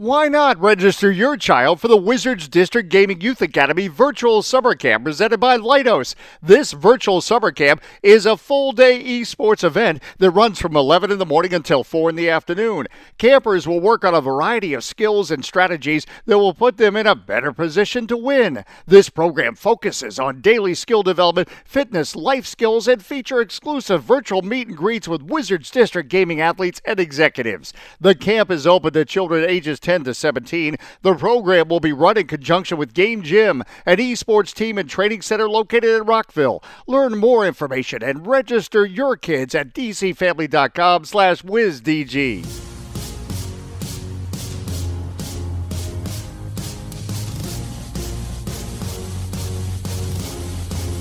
[0.00, 5.04] Why not register your child for the Wizards District Gaming Youth Academy virtual summer camp
[5.04, 6.14] presented by Leidos?
[6.40, 11.18] This virtual summer camp is a full day esports event that runs from 11 in
[11.18, 12.86] the morning until 4 in the afternoon.
[13.18, 17.06] Campers will work on a variety of skills and strategies that will put them in
[17.06, 18.64] a better position to win.
[18.86, 24.68] This program focuses on daily skill development, fitness, life skills, and feature exclusive virtual meet
[24.68, 27.74] and greets with Wizards District Gaming athletes and executives.
[28.00, 30.76] The camp is open to children ages 10 10 to 17.
[31.02, 35.20] The program will be run in conjunction with Game Gym, an esports team and training
[35.20, 36.62] center located in Rockville.
[36.86, 42.46] Learn more information and register your kids at dcfamily.com slash WizDG.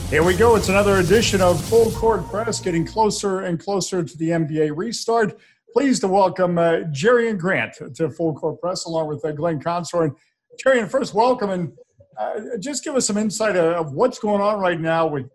[0.09, 0.55] Here we go.
[0.55, 5.39] It's another edition of Full Court Press, getting closer and closer to the NBA restart.
[5.73, 10.03] Pleased to welcome uh, Jerian Grant to Full Court Press, along with uh, Glenn Consor.
[10.03, 10.13] And
[10.59, 11.71] Jerry, and first, welcome and
[12.17, 15.05] uh, just give us some insight of what's going on right now.
[15.05, 15.29] With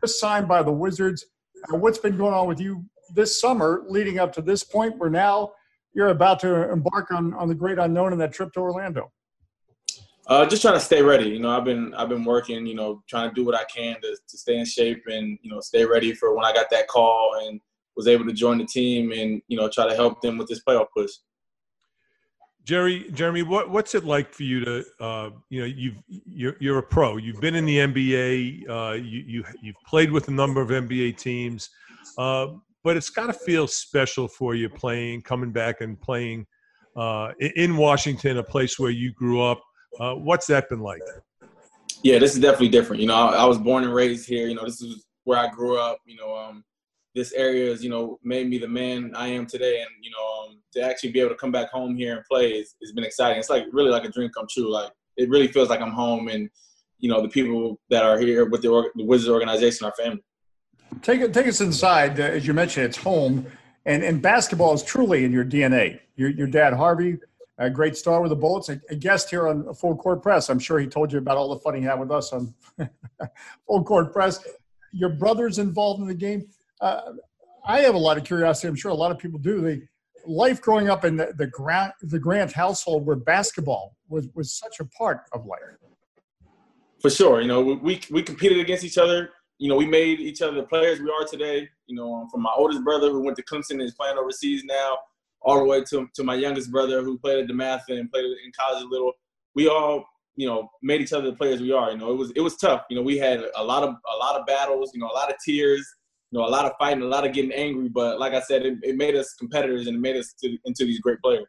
[0.00, 1.24] just signed by the Wizards,
[1.72, 5.10] uh, what's been going on with you this summer, leading up to this point, where
[5.10, 5.52] now
[5.94, 9.12] you're about to embark on on the great unknown in that trip to Orlando.
[10.26, 11.30] Uh, just trying to stay ready.
[11.30, 12.66] You know, I've been I've been working.
[12.66, 15.50] You know, trying to do what I can to, to stay in shape and you
[15.50, 17.60] know stay ready for when I got that call and
[17.98, 20.62] was able to join the team and you know try to help them with this
[20.66, 21.10] playoff push.
[22.64, 26.78] Jerry, Jerian, what, what's it like for you to, uh, you know, you've you're, you're
[26.78, 27.16] a pro.
[27.16, 28.68] You've been in the NBA.
[28.68, 31.70] Uh, you, you you've played with a number of NBA teams,
[32.18, 32.48] uh,
[32.84, 36.46] but it's got to feel special for you playing, coming back and playing
[36.94, 39.62] uh, in Washington, a place where you grew up.
[39.98, 41.00] Uh, what's that been like?
[42.02, 43.00] Yeah, this is definitely different.
[43.00, 44.46] You know, I, I, was born and raised here.
[44.46, 45.98] You know, this is where I grew up.
[46.04, 46.64] You know, um,
[47.14, 49.80] this area has, you know, made me the man I am today.
[49.80, 52.58] And, you know, um, to actually be able to come back home here and play
[52.58, 53.38] has, has been exciting.
[53.38, 54.70] It's like really like a dream come true.
[54.70, 56.48] Like it really feels like I'm home and,
[56.98, 60.22] you know, the people that are here with the, the Wizards organization are family.
[61.02, 62.18] Take it, take us inside.
[62.18, 63.46] Uh, as you mentioned, it's home,
[63.86, 66.00] and and basketball is truly in your DNA.
[66.16, 67.18] Your your dad Harvey,
[67.58, 70.48] a great star with the Bullets, a, a guest here on Full Court Press.
[70.48, 72.54] I'm sure he told you about all the fun he had with us on
[73.66, 74.44] Full Court Press.
[74.92, 76.48] Your brother's involved in the game
[76.80, 77.00] uh,
[77.66, 78.68] I have a lot of curiosity.
[78.68, 79.60] I'm sure a lot of people do.
[79.60, 79.82] The
[80.26, 84.80] life growing up in the, the Grant the Grant household, where basketball was was such
[84.80, 85.58] a part of life.
[87.00, 89.30] For sure, you know, we we competed against each other.
[89.58, 91.68] You know, we made each other the players we are today.
[91.86, 94.62] You know, um, from my oldest brother who went to Clemson and is playing overseas
[94.64, 94.96] now,
[95.42, 98.52] all the way to to my youngest brother who played at DeMatha and played in
[98.58, 99.12] college a little.
[99.54, 100.04] We all
[100.36, 101.90] you know made each other the players we are.
[101.90, 102.84] You know, it was it was tough.
[102.88, 104.92] You know, we had a lot of a lot of battles.
[104.94, 105.86] You know, a lot of tears
[106.30, 107.88] you know, a lot of fighting, a lot of getting angry.
[107.88, 110.84] But like I said, it, it made us competitors and it made us to, into
[110.84, 111.46] these great players.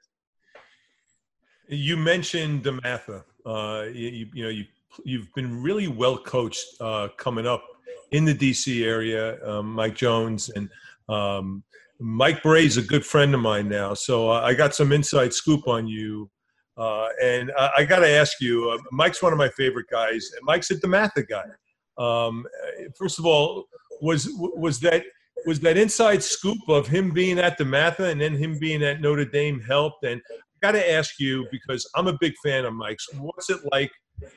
[1.68, 3.24] You mentioned DeMatha.
[3.46, 4.66] Uh, you, you know, you
[5.06, 7.64] you've been really well coached uh, coming up
[8.12, 9.38] in the DC area.
[9.48, 10.70] Um, Mike Jones and
[11.08, 11.64] um,
[12.00, 15.88] Mike is a good friend of mine now, so I got some inside scoop on
[15.88, 16.30] you.
[16.78, 20.32] Uh, and I, I got to ask you, uh, Mike's one of my favorite guys.
[20.44, 21.44] Mike's a DeMatha guy.
[21.98, 22.46] Um,
[22.98, 23.66] first of all,
[24.02, 25.04] was was that
[25.46, 29.26] was that inside scoop of him being at DeMatha and then him being at Notre
[29.26, 30.04] Dame helped?
[30.04, 33.08] And I got to ask you because I'm a big fan of Mike's.
[33.18, 33.92] What's it like,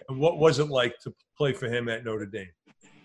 [0.08, 2.50] and what was it like to play for him at Notre Dame?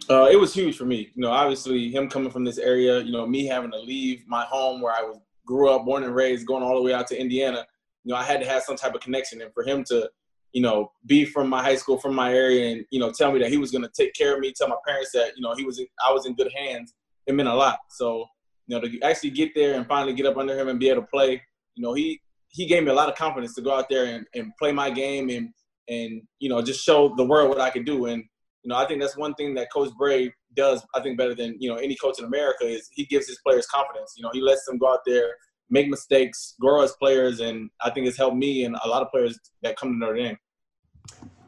[0.10, 1.12] Uh, it was huge for me.
[1.16, 3.00] You know, obviously him coming from this area.
[3.02, 6.14] You know, me having to leave my home where I was grew up, born and
[6.14, 7.66] raised, going all the way out to Indiana.
[8.04, 10.10] You know, I had to have some type of connection, and for him to
[10.54, 13.40] you know, be from my high school, from my area, and you know, tell me
[13.40, 14.54] that he was going to take care of me.
[14.56, 16.94] Tell my parents that you know he was, in, I was in good hands.
[17.26, 17.80] It meant a lot.
[17.90, 18.26] So,
[18.68, 21.02] you know, to actually get there and finally get up under him and be able
[21.02, 21.42] to play,
[21.76, 22.20] you know, he
[22.50, 24.90] he gave me a lot of confidence to go out there and, and play my
[24.90, 25.50] game and
[25.90, 28.06] and you know just show the world what I could do.
[28.06, 28.24] And
[28.64, 30.86] you know, I think that's one thing that Coach Brey does.
[30.96, 33.68] I think better than you know any coach in America is he gives his players
[33.68, 34.14] confidence.
[34.18, 35.34] You know, he lets them go out there
[35.70, 39.10] make mistakes, grow as players, and I think it's helped me and a lot of
[39.12, 40.38] players that come to Notre Dame.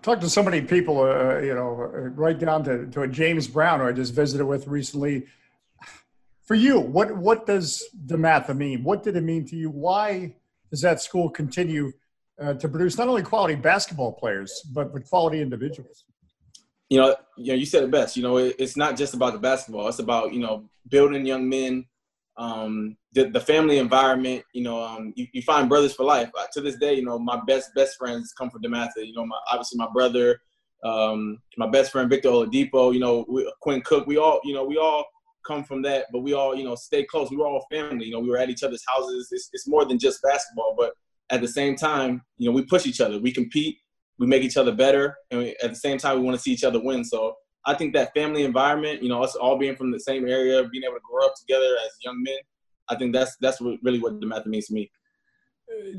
[0.02, 1.74] Talk to so many people, uh, you know,
[2.16, 5.26] right down to, to a James Brown, who I just visited with recently.
[6.46, 8.84] For you, what what does DeMatha mean?
[8.84, 9.70] What did it mean to you?
[9.70, 10.36] Why
[10.72, 11.92] does that school continue
[12.42, 16.06] uh, to produce not only quality basketball players but but quality individuals?
[16.90, 18.18] You know, you know, you said it best.
[18.18, 19.88] You know, it, it's not just about the basketball.
[19.90, 21.86] It's about you know building young men
[22.40, 26.32] um, the, the family environment, you know, um, you, you find brothers for life.
[26.40, 29.06] Uh, to this day, you know, my best best friends come from DeMatha.
[29.06, 30.40] You know, my, obviously my brother,
[30.86, 34.08] um, my best friend Victor Oladipo, you know, we, Quinn Cook.
[34.08, 35.04] We all, you know, we all
[35.46, 37.30] come from that, but we all, you know, stay close.
[37.30, 38.06] We were all family.
[38.06, 39.28] You know, we were at each other's houses.
[39.32, 40.94] It's, it's more than just basketball, but
[41.32, 43.20] at the same time, you know, we push each other.
[43.20, 43.78] We compete.
[44.18, 46.52] We make each other better, and we, at the same time, we want to see
[46.52, 47.04] each other win.
[47.04, 47.36] So
[47.70, 50.84] I think that family environment, you know, us all being from the same area, being
[50.84, 52.38] able to grow up together as young men,
[52.90, 54.92] I think that's that's what, really what DeMatha means to me.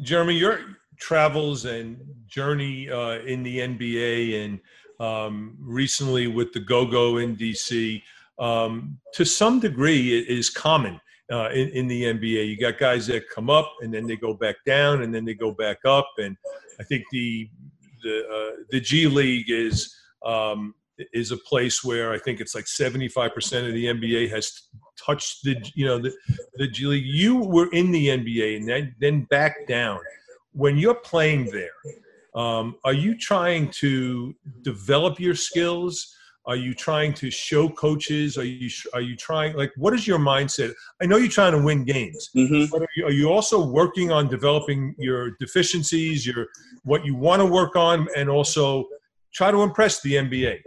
[0.02, 0.58] Jerian, your
[0.98, 1.96] travels and
[2.26, 4.60] journey uh, in the NBA and
[4.98, 8.02] um, recently with the Go Go in DC,
[8.40, 11.00] um, to some degree, is common
[11.32, 12.48] uh, in, in, the NBA.
[12.48, 15.34] You got guys that come up and then they go back down and then they
[15.34, 16.36] go back up, and
[16.80, 17.48] I think the
[18.02, 19.94] the uh, the G League is
[20.26, 20.74] um,
[21.12, 24.68] is a place where I think it's like seventy five percent of the NBA has
[24.98, 26.12] touched the you know the
[26.56, 27.06] the G League.
[27.06, 30.00] You were in the NBA and then then back down.
[30.52, 31.70] When you're playing there,
[32.34, 36.16] um, are you trying to develop your skills?
[36.46, 38.38] Are you trying to show coaches?
[38.38, 40.72] Are you are you trying like what is your mindset?
[41.00, 42.64] I know you're trying to win games, mm-hmm.
[42.72, 46.46] but are you, are you, also working on developing your deficiencies, your
[46.82, 48.86] what you want to work on, and also
[49.32, 50.60] try to impress the NBA?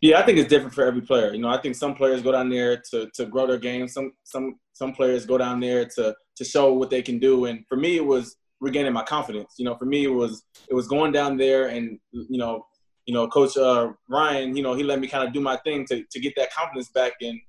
[0.00, 1.34] Yeah, I think it's different for every player.
[1.34, 3.88] You know, I think some players go down there to to grow their game.
[3.88, 7.46] Some some some players go down there to to show what they can do.
[7.46, 9.54] And for me, it was regaining my confidence.
[9.58, 12.64] You know, for me, it was it was going down there and you know,
[13.06, 15.84] you know, Coach uh, Ryan, you know, he let me kind of do my thing
[15.86, 17.40] to to get that confidence back and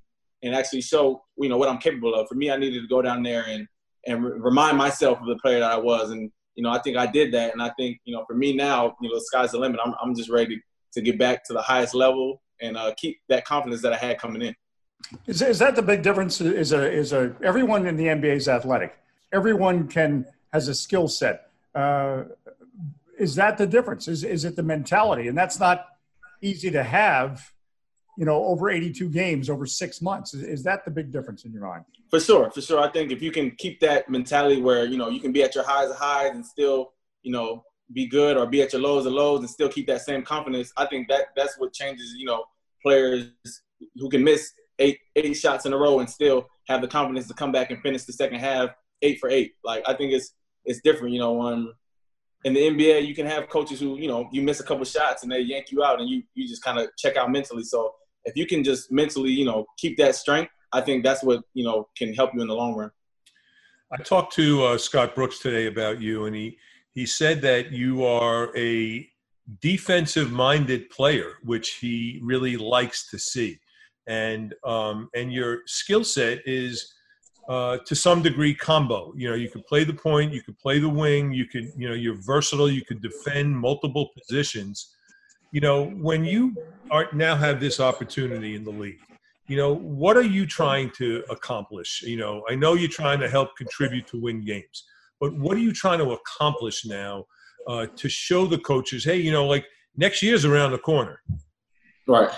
[0.42, 2.28] and actually show you know what I'm capable of.
[2.28, 3.68] For me, I needed to go down there and
[4.07, 6.10] and re- remind myself of the player that I was.
[6.10, 7.54] And you know, I think I did that.
[7.54, 9.80] And I think you know, for me now, you know, the sky's the limit.
[9.84, 10.62] I'm I'm just ready to
[10.96, 14.42] get back to the highest level and uh, keep that confidence that I had coming
[14.42, 14.56] in.
[15.28, 16.42] Is, is that the big difference?
[16.42, 18.98] Is a is a everyone in the NBA is athletic.
[19.32, 21.50] Everyone can has a skill set.
[21.74, 22.24] Uh,
[23.18, 24.08] is that the difference?
[24.08, 25.28] Is is it the mentality?
[25.28, 25.86] And that's not
[26.42, 27.52] easy to have.
[28.18, 30.34] You know, over 82 games over six months.
[30.34, 31.86] Is, is that the big difference in your mind?
[32.10, 32.82] For sure, for sure.
[32.82, 35.56] I think if you can keep that mentality where you know you can be at
[35.56, 36.92] your highs of highs and still
[37.24, 37.64] you know
[37.94, 40.72] be good or be at your lows and lows and still keep that same confidence.
[40.78, 42.46] I think that that's what changes, you know,
[42.84, 43.32] players
[43.96, 47.34] who can miss eight eight shots in a row and still have the confidence to
[47.34, 48.70] come back and finish the second half
[49.02, 49.54] eight for eight.
[49.64, 50.34] Like I think it's
[50.66, 51.74] it's different, you know, on
[52.46, 55.24] in the NBA you can have coaches who, you know, you miss a couple shots
[55.24, 57.64] and they yank you out and you you just kind of check out mentally.
[57.64, 57.94] So
[58.26, 61.64] if you can just mentally, you know, keep that strength, I think that's what, you
[61.64, 62.92] know, can help you in the long run.
[63.92, 66.58] I talked to uh, Scott Brooks today about you and he
[67.00, 69.07] he said that you are a
[69.62, 73.57] defensive minded player, which he really likes to see.
[74.06, 76.94] And, um, and your skill set is
[77.48, 79.13] uh, to some degree combo.
[79.16, 81.88] You know, you can play the point, you can play the wing, you can, you
[81.88, 84.94] know, you're versatile, you can defend multiple positions.
[85.54, 86.54] You know, when you
[86.92, 89.00] are now have this opportunity in the league,
[89.48, 92.02] you know, what are you trying to accomplish?
[92.02, 94.84] You know, I know you're trying to help contribute to win games
[95.19, 97.25] but what are you trying to accomplish now
[97.68, 101.21] uh, to show the coaches, hey, you know, like next year's around the corner?
[102.07, 102.31] Right.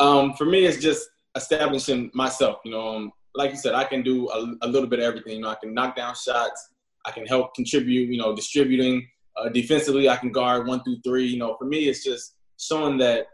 [0.00, 2.58] Um, for me, it's just establishing myself.
[2.64, 5.34] You know, um, like you said, I can do a, a, little bit of everything.
[5.34, 6.70] You know, I can knock down shots.
[7.04, 8.10] I can help contribute.
[8.10, 9.06] You know, distributing
[9.36, 10.08] uh, defensively.
[10.08, 11.26] I can guard one through three.
[11.26, 13.26] You know, for me, it's just showing that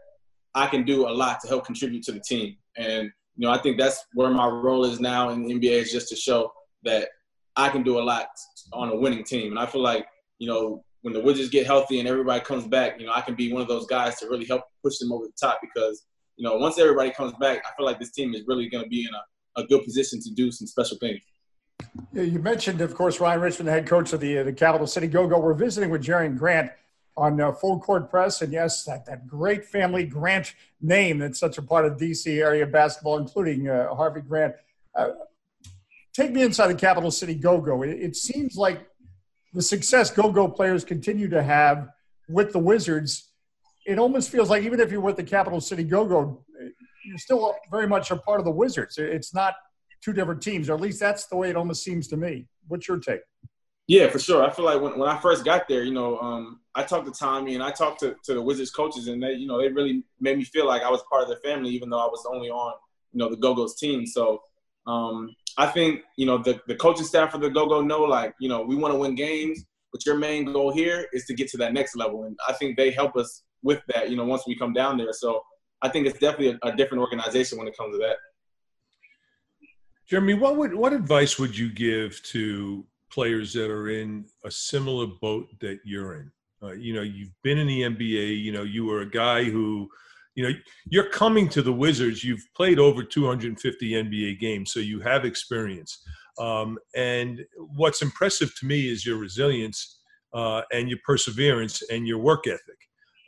[0.53, 2.55] I can do a lot to help contribute to the team.
[2.77, 5.91] And you know, I think that's where my role is now in the NBA is
[5.91, 6.51] just to show
[6.83, 7.09] that
[7.55, 8.27] I can do a lot
[8.71, 9.51] on a winning team.
[9.51, 10.05] And I feel like,
[10.39, 13.35] you know, when the Wizards get healthy and everybody comes back, you know, I can
[13.35, 16.05] be one of those guys to really help push them over the top because,
[16.37, 18.89] you know, once everybody comes back, I feel like this team is really going to
[18.89, 21.19] be in a, a good position to do some special things.
[22.13, 25.07] You mentioned, of course, Ryan Richman, the head coach of the, uh, the Capital City
[25.07, 25.39] Go-Go.
[25.39, 26.71] We're visiting with Jerian Grant
[27.17, 28.41] on uh, Full Court Press.
[28.41, 32.39] And yes, that, that great family Grant name that's such a part of D.C.
[32.39, 34.55] area basketball, including uh, Harvey Grant.
[36.13, 38.87] Take me inside the capital city go-go it, it seems like
[39.53, 41.89] the success go-go players continue to have
[42.29, 43.31] with the wizards
[43.85, 46.43] it almost feels like even if you're with the capital city go-go
[47.05, 49.55] you're still very much a part of the wizards it's not
[50.01, 52.87] two different teams or at least that's the way it almost seems to me what's
[52.87, 53.21] your take
[53.87, 54.43] yeah, for sure.
[54.43, 57.11] I feel like when, when I first got there, you know, um, I talked to
[57.11, 60.03] Tommy and I talked to, to the Wizards coaches, and they, you know, they really
[60.21, 62.49] made me feel like I was part of their family, even though I was only
[62.49, 62.73] on,
[63.11, 64.05] you know, the Go Go's team.
[64.05, 64.41] So
[64.87, 68.33] um, I think you know the the coaching staff for the Go Go know like
[68.39, 71.49] you know we want to win games, but your main goal here is to get
[71.49, 74.09] to that next level, and I think they help us with that.
[74.09, 75.41] You know, once we come down there, so
[75.81, 78.17] I think it's definitely a, a different organization when it comes to that.
[80.09, 85.07] Jerian, what would what advice would you give to players that are in a similar
[85.21, 86.31] boat that you're in?
[86.61, 88.41] Uh, you know, you've been in the NBA.
[88.41, 89.89] You know, you were a guy who
[90.35, 90.53] you know
[90.89, 96.03] you're coming to the wizards you've played over 250 nba games so you have experience
[96.39, 99.99] Um, and what's impressive to me is your resilience
[100.33, 102.77] uh, and your perseverance and your work ethic.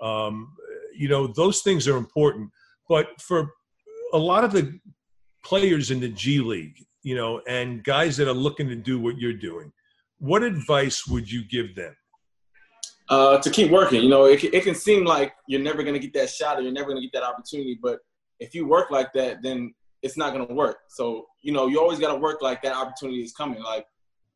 [0.01, 0.53] Um,
[0.95, 2.49] you know, those things are important.
[2.89, 3.51] But for
[4.13, 4.79] a lot of the
[5.43, 9.17] players in the G League, you know, and guys that are looking to do what
[9.19, 9.71] you're doing,
[10.17, 11.95] what advice would you give them?
[13.07, 14.01] Uh, to keep working.
[14.01, 16.61] You know, it, it can seem like you're never going to get that shot or
[16.61, 17.99] you're never going to get that opportunity, but
[18.39, 20.77] if you work like that, then it's not going to work.
[20.87, 23.61] So, you know, you always got to work like that opportunity is coming.
[23.61, 23.85] Like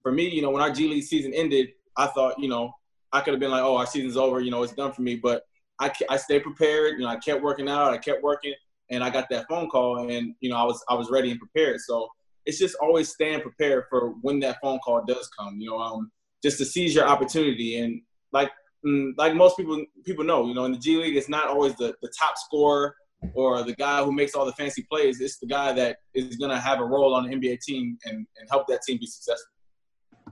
[0.04, 2.72] for me, you know, when our G League season ended, I thought, you know,
[3.12, 5.16] I could have been like, oh, our season's over, you know, it's done for me.
[5.16, 5.44] But
[5.80, 7.00] I, I stayed prepared.
[7.00, 7.94] You know, I kept working out.
[7.94, 8.54] I kept working,
[8.90, 11.40] and I got that phone call, and you know, I was I was ready and
[11.40, 11.80] prepared.
[11.80, 12.10] So
[12.46, 15.60] it's just always staying prepared for when that phone call does come.
[15.60, 16.12] You know, um,
[16.44, 18.52] just to seize your opportunity, and like
[18.84, 21.96] like most people people know, you know, in the G League, it's not always the
[22.02, 22.96] the top scorer
[23.34, 25.20] or the guy who makes all the fancy plays.
[25.20, 28.26] It's the guy that is going to have a role on the NBA team and,
[28.40, 29.52] and help that team be successful.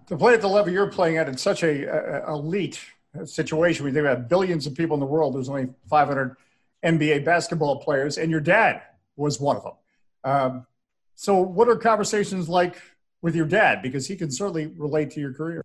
[0.07, 2.79] To play at the level you're playing at in such a, a elite
[3.25, 3.85] situation.
[3.85, 5.35] We think about billions of people in the world.
[5.35, 6.35] There's only 500
[6.85, 8.81] NBA basketball players, and your dad
[9.15, 9.73] was one of them.
[10.23, 10.67] Um,
[11.15, 12.79] so, what are conversations like
[13.21, 13.81] with your dad?
[13.81, 15.63] Because he can certainly relate to your career.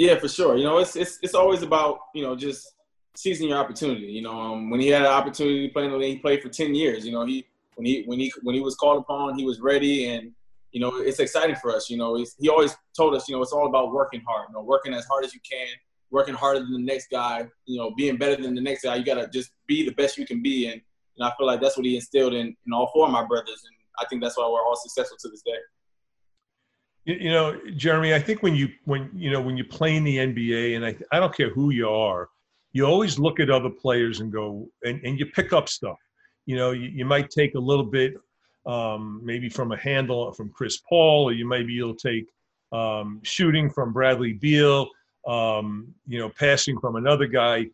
[0.00, 0.56] Yeah, for sure.
[0.56, 2.72] You know, it's it's it's always about you know just
[3.14, 4.06] seizing your opportunity.
[4.06, 6.42] You know, um, when he had an opportunity to play in the league, he played
[6.42, 7.04] for ten years.
[7.04, 10.06] You know, he when he when he when he was called upon, he was ready,
[10.06, 10.32] and
[10.72, 11.90] you know, it's exciting for us.
[11.90, 14.48] You know, he always told us, you know, it's all about working hard.
[14.48, 15.68] You know, working as hard as you can,
[16.10, 18.94] working harder than the next guy, you know, being better than the next guy.
[18.94, 20.68] You got to just be the best you can be.
[20.68, 20.80] And,
[21.18, 23.64] and I feel like that's what he instilled in, in all four of my brothers.
[23.66, 25.60] And I think that's why we're all successful to this day.
[27.04, 30.18] You, know, Jerian, I think when you, when, you know, when you play in the
[30.18, 32.28] NBA and I, I don't care who you are,
[32.72, 35.98] you always look at other players and go, and, and you pick up stuff.
[36.46, 38.14] You know, you, you might take a little bit,
[38.66, 42.26] um, maybe from a handle from Chris Paul, or you maybe you'll take
[42.72, 44.88] um, shooting from Bradley Beal
[45.26, 47.66] um, you know, passing from another guy.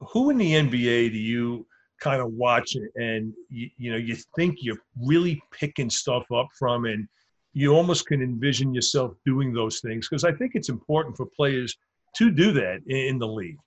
[0.00, 1.66] Who in the NBA do you
[2.00, 6.86] kind of watch and you, you know you think you're really picking stuff up from,
[6.86, 7.08] and
[7.52, 11.76] you almost can envision yourself doing those things because I think it's important for players
[12.16, 13.58] to do that in, the league.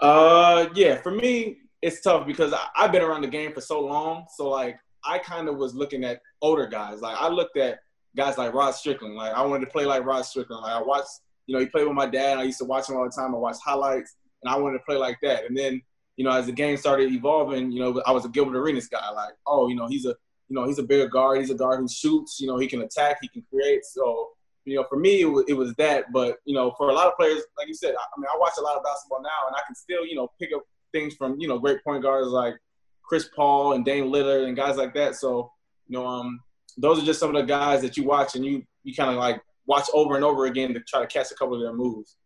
[0.00, 3.80] Uh, yeah, for me, it's tough because I, I've been around the game for so
[3.80, 4.26] long.
[4.36, 7.00] So like, I kind of was looking at older guys.
[7.00, 7.80] Like I looked at
[8.16, 9.14] guys like Rod Strickland.
[9.14, 10.62] Like I wanted to play like Rod Strickland.
[10.62, 12.38] Like I watched you know, he played with my dad.
[12.38, 13.34] I used to watch him all the time.
[13.34, 15.44] I watched highlights, and I wanted to play like that.
[15.44, 15.82] And then,
[16.16, 19.10] you know, as the game started evolving, you know, I was a Gilbert Arenas guy.
[19.10, 20.14] Like, oh, you know, he's a,
[20.48, 21.38] you know, he's a bigger guard.
[21.38, 22.40] He's a guard who shoots.
[22.40, 23.18] You know, he can attack.
[23.22, 23.84] He can create.
[23.84, 24.30] So,
[24.64, 26.12] you know, for me, it was, it was that.
[26.12, 28.54] But you know, for a lot of players, like you said, I, mean, I watch
[28.58, 31.40] a lot of basketball now, and I can still, you know, pick up things from,
[31.40, 32.54] you know, great point guards like
[33.02, 35.16] Chris Paul and Dame Lillard and guys like that.
[35.16, 35.50] So,
[35.88, 36.40] you know, um,
[36.76, 39.16] those are just some of the guys that you watch and you you kind of
[39.16, 42.16] like watch over and over again to try to catch a couple of their moves.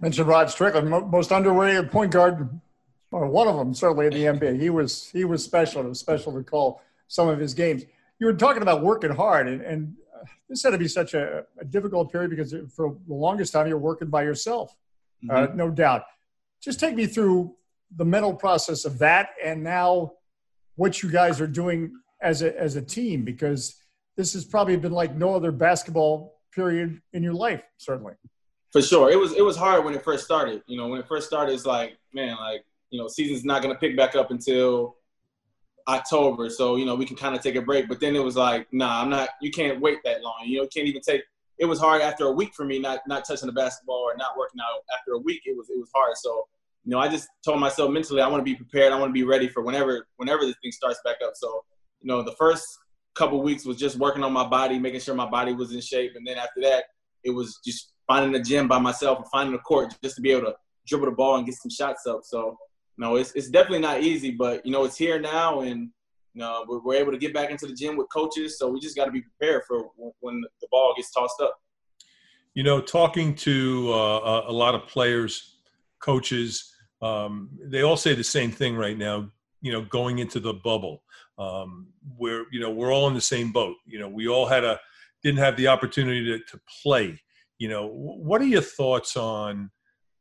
[0.00, 2.60] Mentioned Rod Strickland, most underrated point guard,
[3.12, 4.60] or one of them certainly in the NBA.
[4.60, 5.84] He was he was special.
[5.84, 7.84] It was special to call some of his games.
[8.18, 9.94] You were talking about working hard, and, and
[10.48, 13.78] this had to be such a, a, difficult period because for the longest time you're
[13.78, 14.76] working by yourself,
[15.28, 15.52] uh, mm-hmm.
[15.52, 16.04] uh, no doubt.
[16.60, 17.54] Just take me through
[17.96, 20.12] the mental process of that, and now
[20.76, 23.76] what you guys are doing as a as a team because
[24.16, 28.14] this has probably been like no other basketball period in your life, certainly.
[28.72, 30.62] For sure, it was it was hard when it first started.
[30.66, 33.76] You know, when it first started, it's like, man, like you know, season's not gonna
[33.76, 34.96] pick back up until
[35.88, 37.88] October, so you know we can kind of take a break.
[37.88, 39.30] But then it was like, nah, I'm not.
[39.40, 40.44] You can't wait that long.
[40.44, 41.22] You know, can't even take.
[41.58, 44.36] It was hard after a week for me not not touching the basketball or not
[44.36, 44.82] working out.
[44.98, 46.16] After a week, it was it was hard.
[46.16, 46.46] So
[46.84, 48.92] you know, I just told myself mentally, I want to be prepared.
[48.92, 51.32] I want to be ready for whenever whenever this thing starts back up.
[51.34, 51.64] So
[52.00, 52.66] you know, the first
[53.14, 56.12] couple weeks was just working on my body, making sure my body was in shape,
[56.16, 56.84] and then after that,
[57.24, 60.32] it was just finding a gym by myself and finding a court just to be
[60.32, 60.54] able to
[60.86, 62.20] dribble the ball and get some shots up.
[62.24, 62.56] So,
[63.00, 65.90] know, it's it's definitely not easy, but you know, it's here now, and
[66.34, 68.58] you know, we're, we're able to get back into the gym with coaches.
[68.58, 69.90] So we just got to be prepared for
[70.20, 71.58] when the ball gets tossed up.
[72.54, 75.56] You know, talking to uh, a lot of players,
[76.00, 79.30] coaches, um, they all say the same thing right now.
[79.62, 81.02] You know, going into the bubble
[81.40, 81.86] um,
[82.18, 83.76] we're you know we're all in the same boat.
[83.86, 84.78] You know, we all had a
[85.22, 87.20] didn't have the opportunity to, to play.
[87.58, 89.70] You know, what are your thoughts on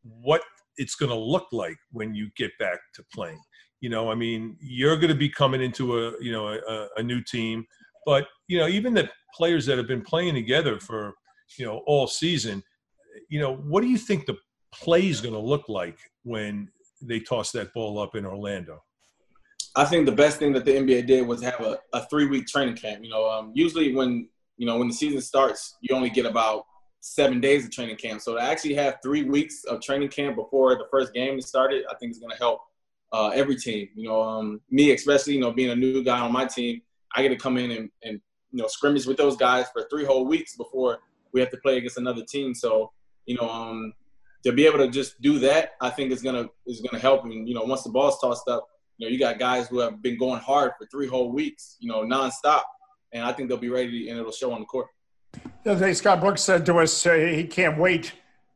[0.04, 0.42] what
[0.80, 3.42] it's going to look like when you get back to playing?
[3.82, 7.04] You know, I mean, you're going to be coming into a you know a, a
[7.04, 7.66] new team,
[8.06, 11.14] but you know, even the players that have been playing together for
[11.58, 12.64] you know all season,
[13.30, 14.38] you know, what do you think the
[14.74, 16.70] play is going to look like when
[17.02, 18.84] they toss that ball up in Orlando?
[19.76, 22.48] I think the best thing that the NBA did was have a, a three week
[22.48, 23.04] training camp.
[23.04, 26.66] You know, um, usually when you know, when the season starts, you only get about
[27.02, 28.22] seven days of training camp.
[28.22, 31.84] So to actually have three weeks of training camp before the first game is started,
[31.90, 32.62] I think is going to help
[33.12, 33.90] uh, every team.
[33.96, 36.82] You know, um, me especially, you know, being a new guy on my team,
[37.16, 40.06] I get to come in and, and you know scrimmage with those guys for three
[40.06, 41.00] whole weeks before
[41.34, 42.54] we have to play against another team.
[42.54, 42.92] So
[43.26, 43.94] you know, um,
[44.44, 47.24] to be able to just do that, I think is gonna is gonna help.
[47.26, 50.02] And you know, once the ball's tossed up, you know, you got guys who have
[50.02, 52.64] been going hard for three whole weeks, you know, nonstop,
[53.14, 54.88] and I think they'll be ready and it'll show on the court.
[55.64, 58.14] The other day, Scott Brooks said to us uh, he can't wait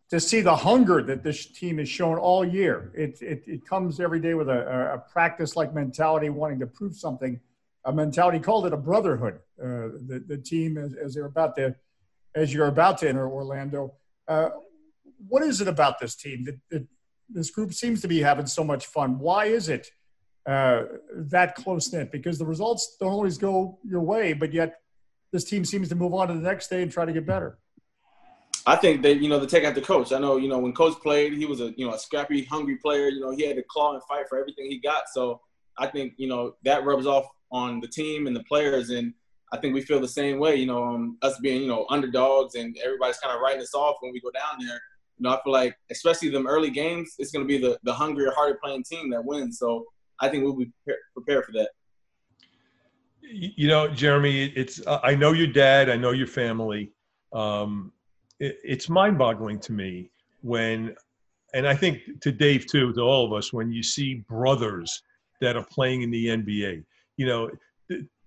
[0.10, 2.92] to see the hunger that this team has shown all year.
[2.96, 6.96] It, it, it comes every day with a, a practice like mentality, wanting to prove
[6.96, 7.40] something.
[7.86, 9.40] A mentality called it a brotherhood.
[9.62, 11.76] Uh, the, the team, as, as, they're about to,
[12.36, 13.96] as you're about to enter Orlando,
[14.28, 14.50] uh,
[15.28, 16.88] what is it about this team that, that,
[17.30, 19.18] this group seems to be having so much fun?
[19.18, 19.90] Why is it
[20.46, 20.84] uh,
[21.16, 22.12] that close knit?
[22.12, 24.83] Because the results don't always go your way, but yet
[25.34, 27.58] this team seems to move on to the next day and try to get better.
[28.66, 30.14] I think that you know the take after coach.
[30.14, 32.78] I know you know when coach played, he was a you know a scrappy, hungry
[32.78, 33.10] player.
[33.10, 35.10] You know he had to claw and fight for everything he got.
[35.12, 35.42] So
[35.78, 39.14] I think you know that rubs off on the team and the players, and
[39.52, 40.56] I think we feel the same way.
[40.56, 43.98] You know, um, us being you know underdogs and everybody's kind of writing us off
[44.00, 44.80] when we go down there.
[45.18, 47.94] You know, I feel like especially them early games, it's going to be the the
[47.94, 49.60] hungrier, harder playing team that wins.
[49.60, 49.86] So
[50.22, 50.72] I think we'll be
[51.14, 51.72] prepared for that.
[53.24, 56.92] You know, Jerian, it's I know your dad, I know your family.
[57.32, 57.92] Um,
[58.40, 60.10] it, it's mind-boggling to me
[60.42, 60.96] when,
[61.54, 65.02] and I think to Dave too, to all of us, when you see brothers
[65.42, 66.84] that are playing in the NBA.
[67.18, 67.52] You know,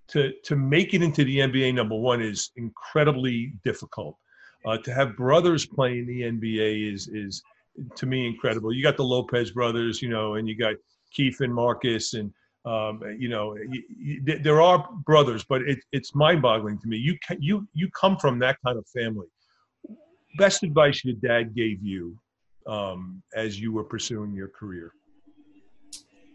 [0.08, 4.16] to to make it into the NBA, number one, is incredibly difficult.
[4.64, 7.42] Uh, to have brothers play in the NBA is is
[7.96, 8.72] to me incredible.
[8.72, 10.74] You got the Lopez brothers, you know, and you got
[11.12, 12.32] Keith and Marcus, and
[12.66, 16.96] um, you know, you, you, there are brothers, but it, it's mind-boggling to me.
[16.96, 19.28] You you you come from that kind of family.
[20.36, 22.18] Best advice your dad gave you
[22.66, 24.92] um, as you were pursuing your career?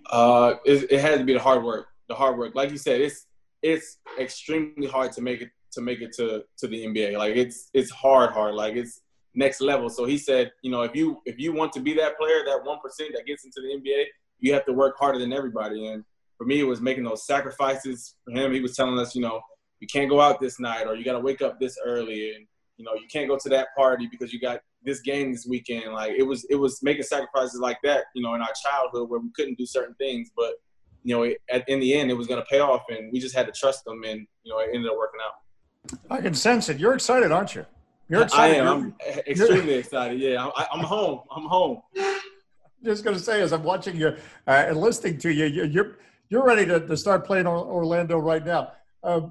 [0.09, 1.87] Uh, it, it had to be the hard work.
[2.07, 3.27] The hard work, like you said, it's
[3.61, 7.17] it's extremely hard to make it to make it to to the NBA.
[7.17, 8.55] Like it's it's hard, hard.
[8.55, 9.01] Like it's
[9.35, 9.89] next level.
[9.89, 12.61] So he said, you know, if you if you want to be that player, that
[12.63, 14.05] one percent that gets into the NBA,
[14.39, 15.87] you have to work harder than everybody.
[15.87, 16.03] And
[16.41, 18.15] for me, it was making those sacrifices.
[18.25, 19.41] For him, he was telling us, you know,
[19.79, 22.47] you can't go out this night, or you got to wake up this early, and
[22.77, 25.93] you know, you can't go to that party because you got this game this weekend.
[25.93, 29.19] Like it was, it was making sacrifices like that, you know, in our childhood where
[29.19, 30.55] we couldn't do certain things, but
[31.03, 33.35] you know, at, in the end, it was going to pay off, and we just
[33.35, 35.99] had to trust them, and you know, it ended up working out.
[36.09, 36.79] I can sense it.
[36.79, 37.67] You're excited, aren't you?
[38.09, 38.61] You're excited.
[38.61, 38.67] I am.
[38.67, 38.95] I'm
[39.27, 40.19] extremely excited.
[40.19, 41.19] Yeah, I, am home.
[41.29, 41.83] I'm home.
[42.83, 44.15] Just going to say, as I'm watching you
[44.47, 45.97] uh, and listening to you, you're
[46.31, 48.71] you're ready to, to start playing Orlando right now.
[49.03, 49.21] Uh,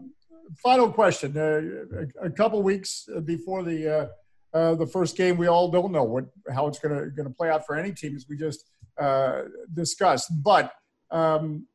[0.62, 4.10] final question: uh, a, a, couple weeks before the
[4.54, 7.26] uh, uh, the first game, we all don't know what how it's going to going
[7.26, 10.30] to play out for any team, as we just uh, discussed.
[10.42, 10.72] But
[11.10, 11.66] um,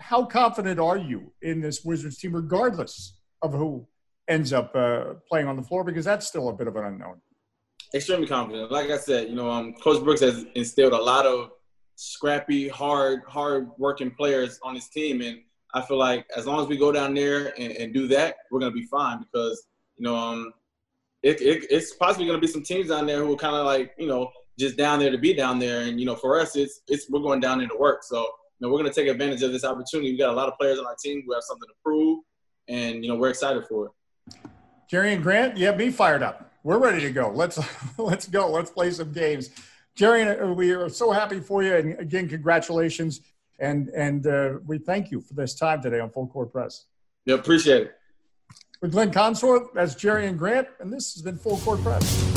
[0.00, 3.86] how confident are you in this Wizards team, regardless of who
[4.28, 5.84] ends up uh, playing on the floor?
[5.84, 7.20] Because that's still a bit of an unknown.
[7.94, 8.72] Extremely confident.
[8.72, 11.50] Like I said, you know, um, Coach Brooks has instilled a lot of
[12.02, 15.38] scrappy, hard, hard working players on his team, and
[15.74, 18.60] I feel like as long as we go down there and, and do that, we're
[18.60, 20.52] gonna be fine because you know, um,
[21.22, 23.92] it, it, it's possibly gonna be some teams down there who are kind of like
[23.98, 25.82] you know just down there to be down there.
[25.82, 28.02] And you know, for us, it's it's we're going down there to work.
[28.02, 28.26] So you
[28.66, 30.12] know, we're to take advantage of this opportunity.
[30.12, 32.20] We got a lot of players on our team who have something to prove,
[32.68, 33.92] and you know, we're excited for it.
[34.90, 36.52] Jerian Grant, yeah, be fired up.
[36.64, 37.30] We're ready to go.
[37.34, 37.58] Let's
[37.98, 38.50] let's go.
[38.50, 39.50] Let's play some games.
[39.94, 43.20] Jerry, uh, we are so happy for you, and again, congratulations,
[43.58, 46.86] and and uh, we thank you for this time today on Full Court Press.
[47.26, 47.92] Yeah, appreciate it.
[48.80, 52.31] With Glenn Consor, that's Jerian Grant, and this has been Full Court Press.